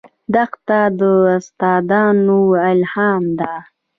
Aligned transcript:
دښته 0.33 0.79
د 0.99 1.01
داستانونو 1.01 2.39
الهام 2.71 3.23
ده. 3.39 3.53